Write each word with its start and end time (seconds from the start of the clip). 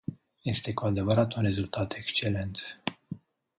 Este 0.43 0.73
cu 0.73 0.85
adevărat 0.85 1.33
un 1.33 1.43
rezultat 1.43 1.93
excelent. 1.93 2.81